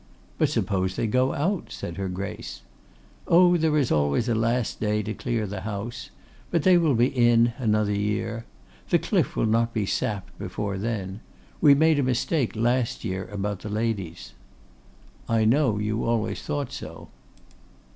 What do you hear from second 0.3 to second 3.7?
'But suppose they go out,' said her Grace. 'Oh!